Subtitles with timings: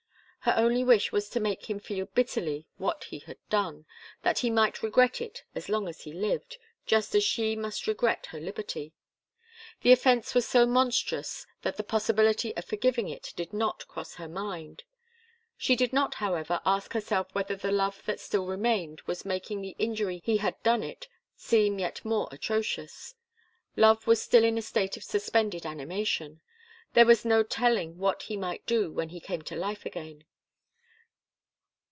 [0.45, 3.85] Her only wish was to make him feel bitterly what he had done,
[4.23, 8.25] that he might regret it as long as he lived, just as she must regret
[8.31, 8.91] her liberty.
[9.81, 14.27] The offence was so monstrous that the possibility of forgiving it did not cross her
[14.27, 14.81] mind.
[15.57, 19.75] She did not, however, ask herself whether the love that still remained was making the
[19.77, 23.13] injury he had done it seem yet more atrocious.
[23.77, 26.41] Love was still in a state of suspended animation
[26.93, 30.25] there was no telling what he might do when he came to life again.